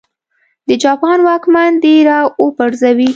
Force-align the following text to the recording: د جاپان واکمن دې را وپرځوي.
د 0.67 0.69
جاپان 0.83 1.19
واکمن 1.27 1.71
دې 1.83 1.95
را 2.07 2.19
وپرځوي. 2.43 3.09